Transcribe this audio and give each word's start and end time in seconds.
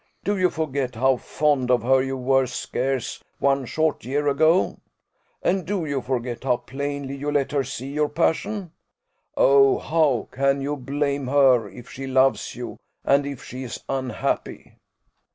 Do 0.23 0.35
you 0.35 0.49
forget 0.49 0.95
how 0.95 1.17
fond 1.17 1.69
of 1.69 1.83
her 1.83 2.01
you 2.01 2.17
were 2.17 2.47
scarce 2.47 3.23
one 3.37 3.67
short 3.67 4.03
year 4.03 4.27
ago? 4.27 4.79
And 5.43 5.63
do 5.63 5.85
you 5.85 6.01
forget 6.01 6.43
how 6.43 6.57
plainly 6.57 7.15
you 7.15 7.29
let 7.31 7.51
her 7.51 7.63
see 7.63 7.91
your 7.93 8.09
passion? 8.09 8.71
Oh, 9.37 9.77
how 9.77 10.27
can 10.31 10.59
you 10.59 10.75
blame 10.75 11.27
her, 11.27 11.69
if 11.69 11.87
she 11.91 12.07
loves 12.07 12.55
you, 12.55 12.79
and 13.05 13.27
if 13.27 13.43
she 13.43 13.61
is 13.61 13.79
unhappy?" 13.87 14.77